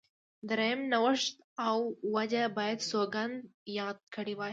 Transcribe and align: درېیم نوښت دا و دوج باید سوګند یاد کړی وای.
درېیم 0.49 0.81
نوښت 0.93 1.33
دا 1.57 1.69
و 1.77 1.83
دوج 2.13 2.33
باید 2.57 2.79
سوګند 2.89 3.35
یاد 3.79 3.97
کړی 4.15 4.33
وای. 4.35 4.49